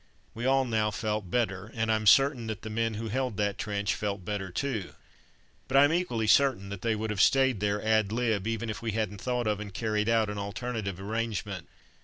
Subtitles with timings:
[0.33, 3.93] We all now felt better, and I'm certain that the men who held that trench
[3.93, 4.93] felt better too.
[5.67, 8.81] But I am equally certain that they would have stayed there ad lib even if
[8.81, 11.67] we hadn't thought of and carried out an alternative arrangement.